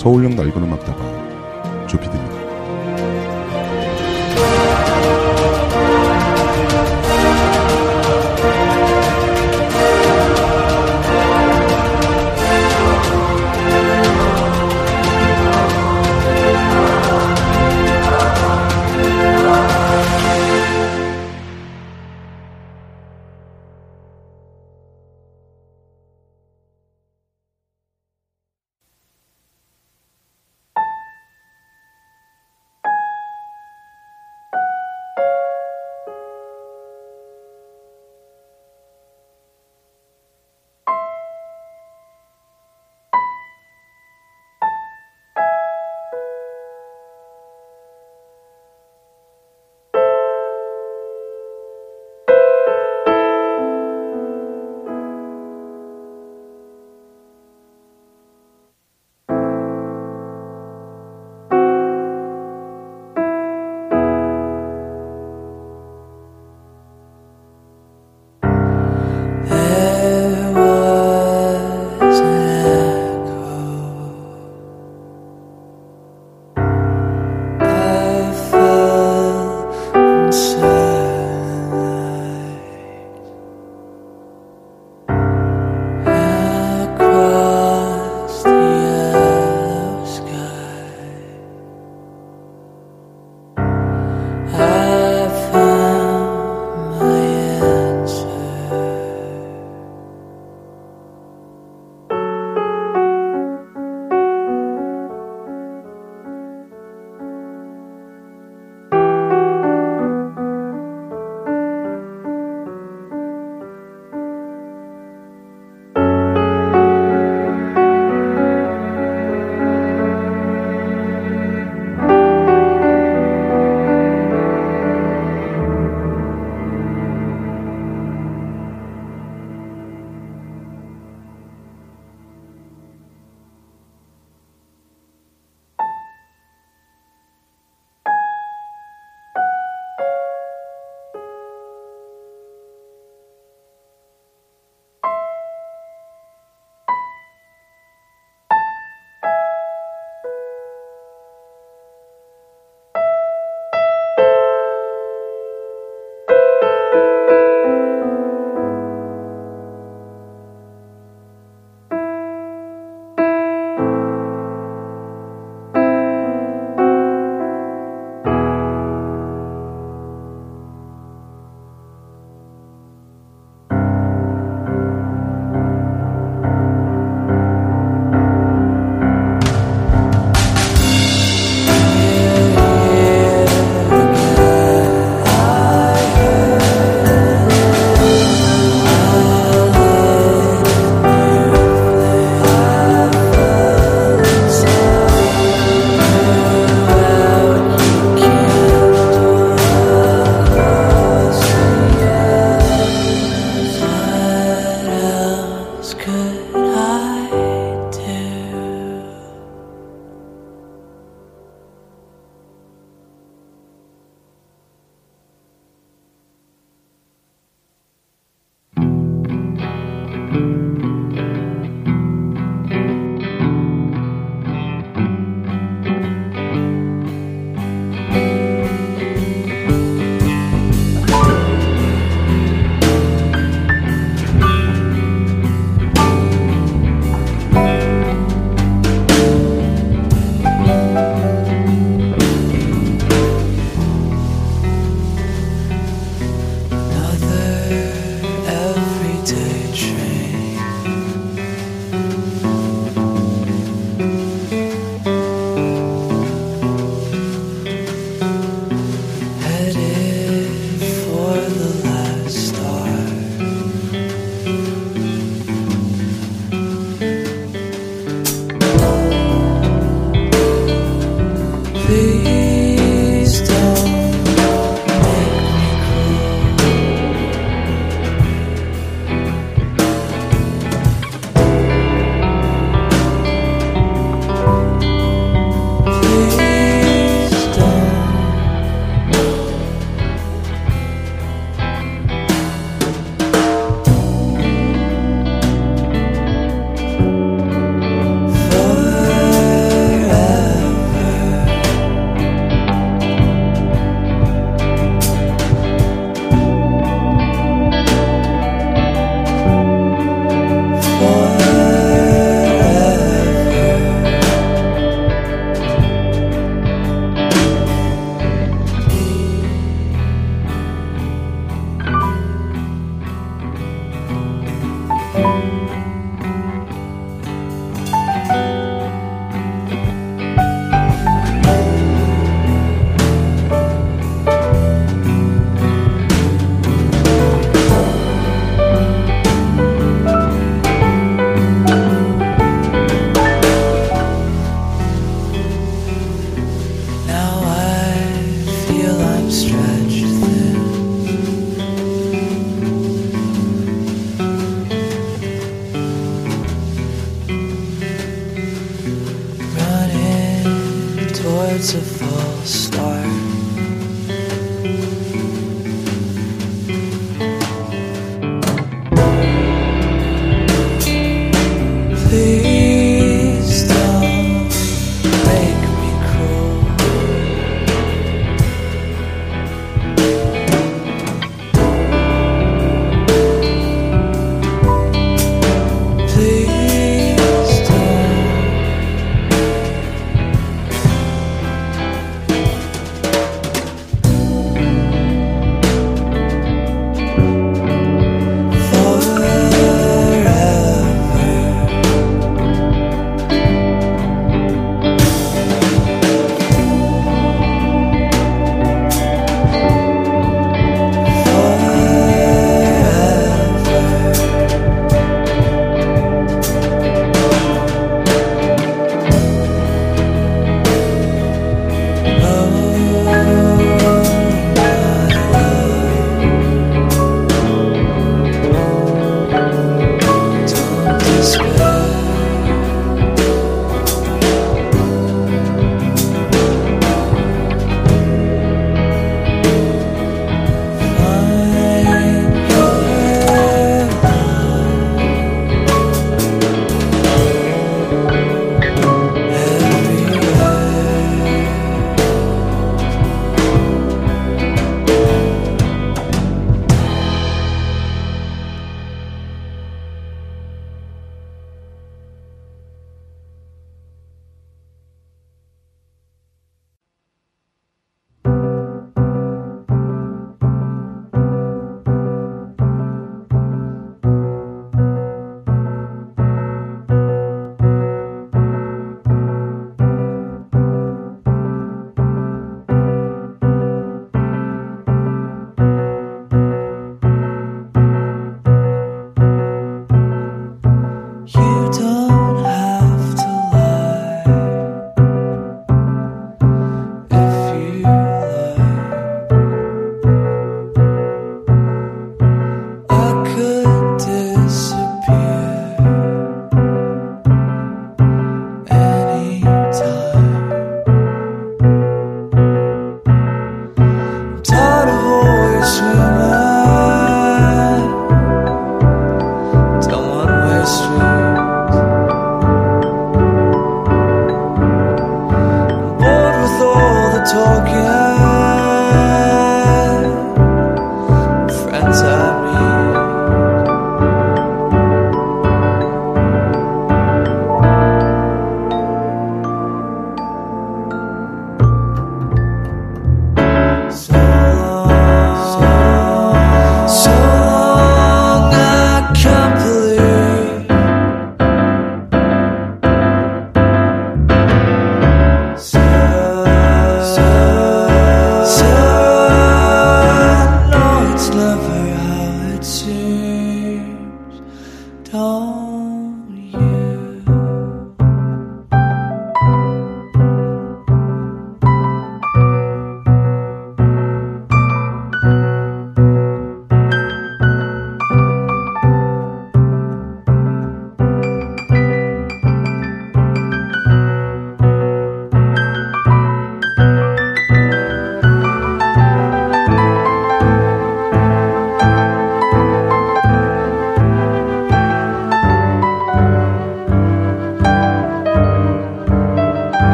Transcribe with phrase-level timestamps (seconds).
[0.00, 2.39] 서울역 낡은 음악다방 조피디입니다.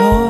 [0.00, 0.29] home.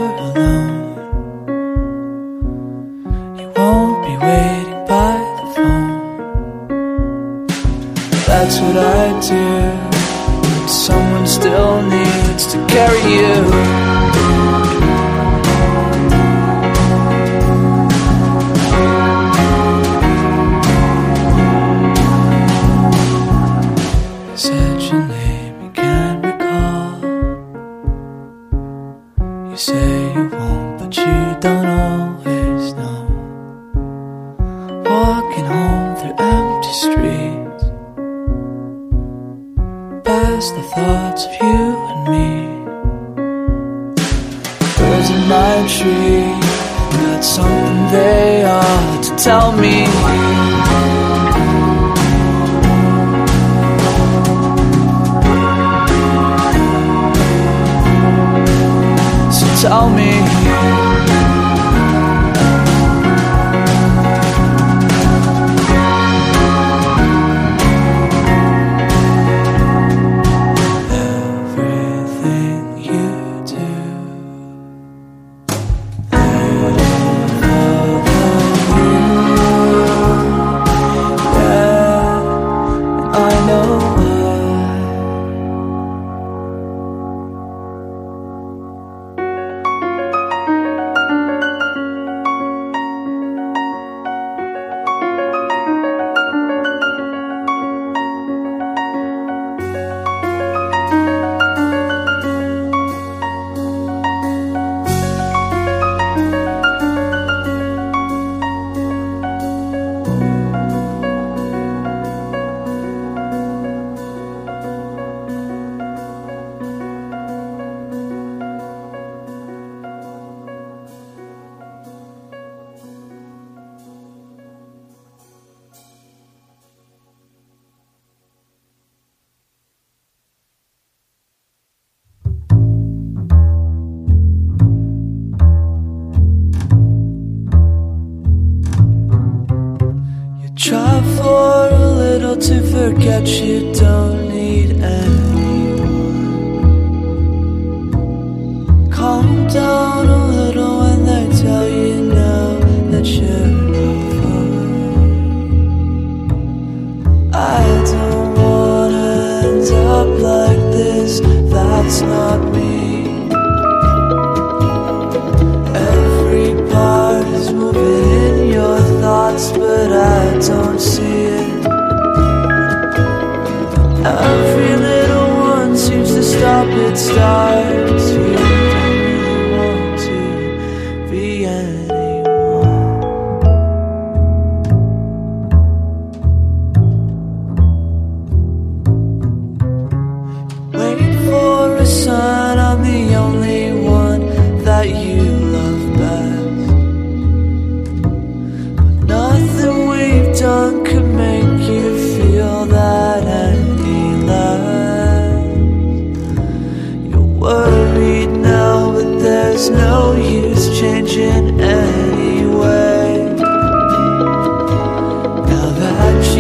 [143.29, 143.60] you.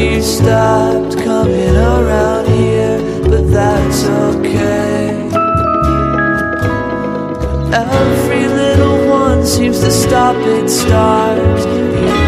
[0.00, 5.10] she stopped coming around here, but that's okay.
[7.70, 12.19] Every little one seems to stop and start.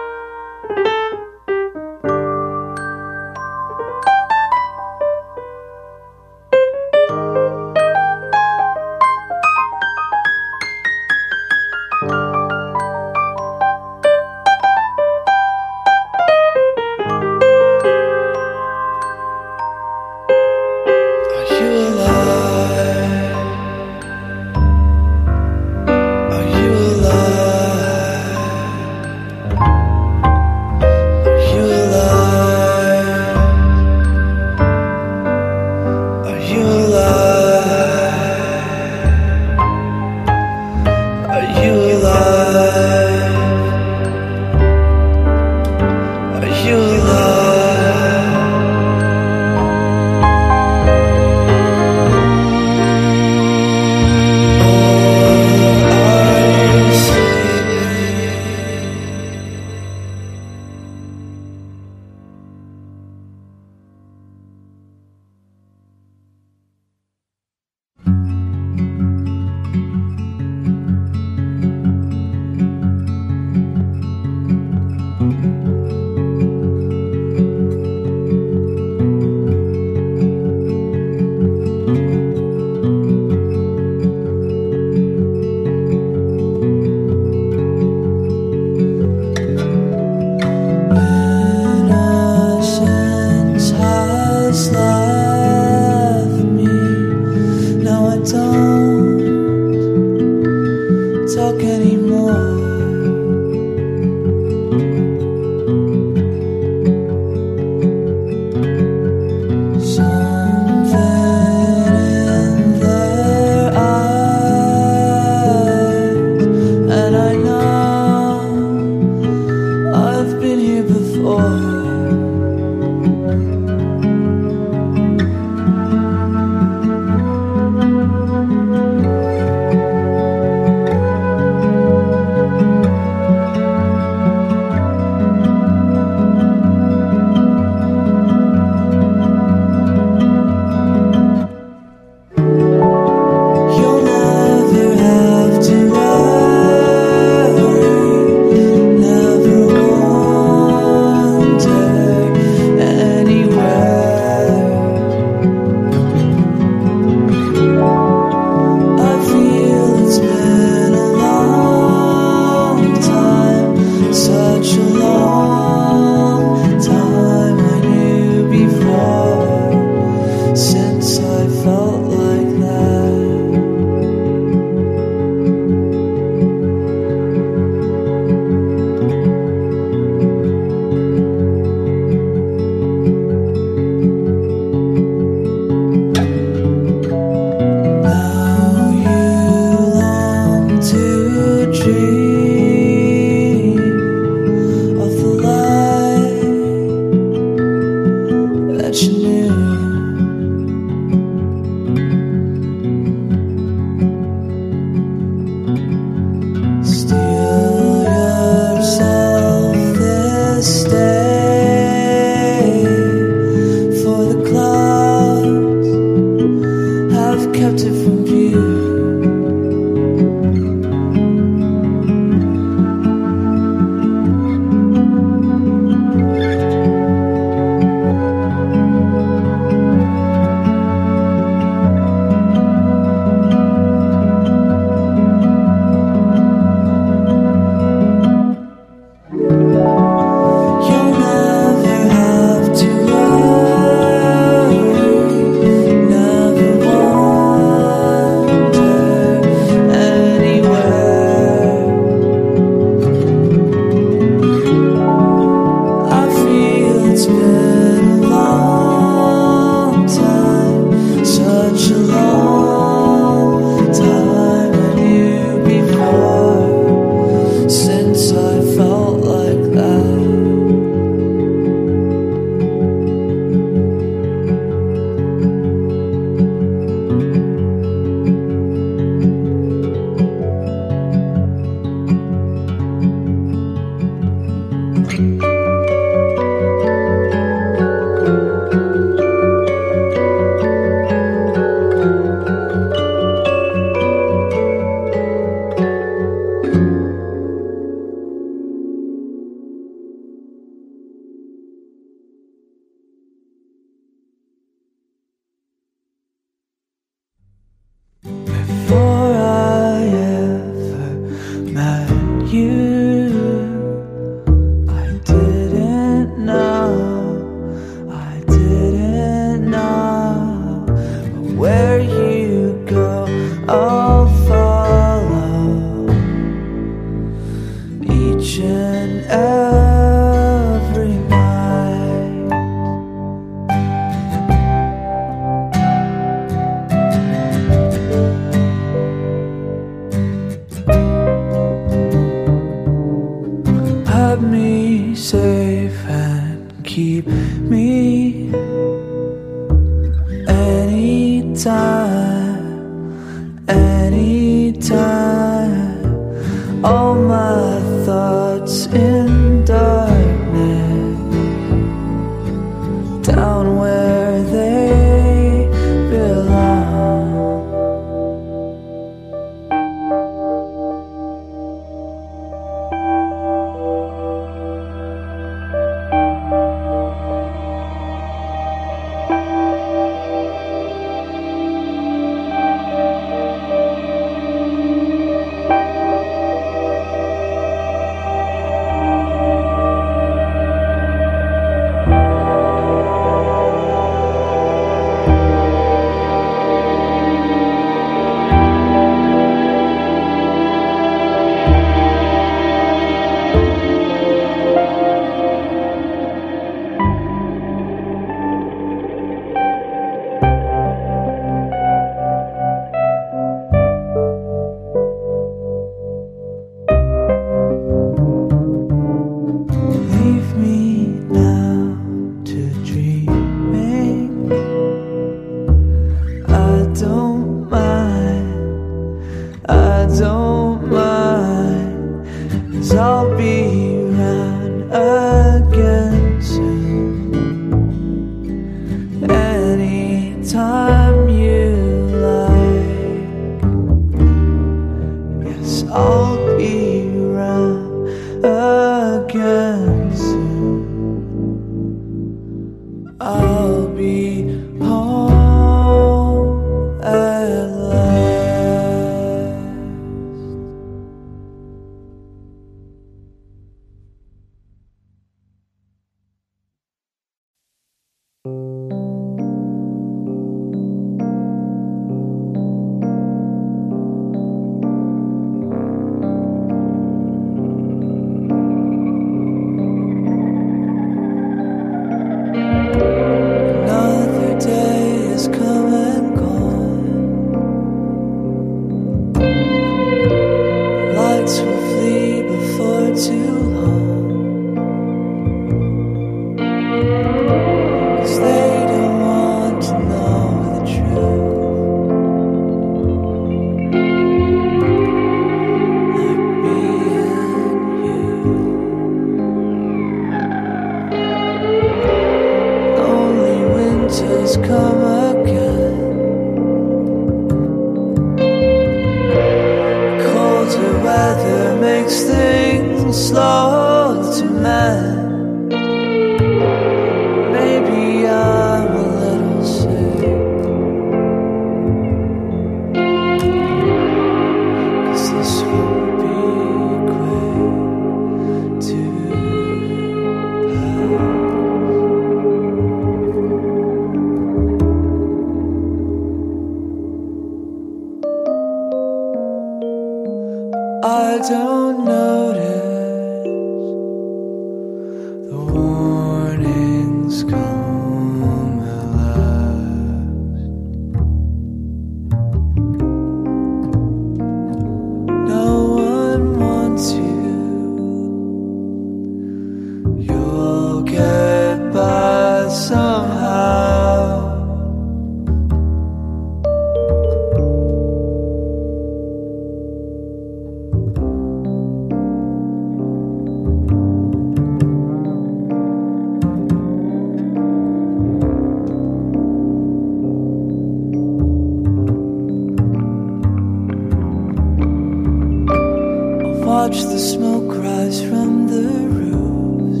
[596.88, 600.00] watch the smoke rise from the roofs.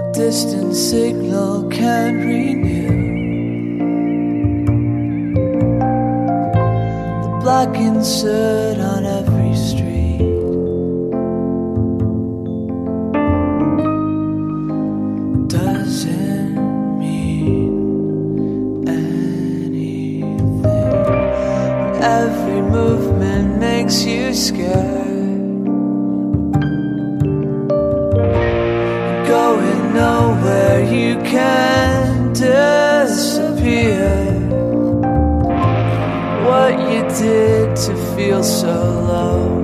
[0.00, 2.88] A distant signal can't renew.
[7.22, 9.35] The black insert on every
[23.86, 25.64] makes you scared.
[29.28, 34.10] Going nowhere, you can disappear.
[36.48, 38.74] What you did to feel so
[39.12, 39.55] low.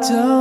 [0.00, 0.37] Don't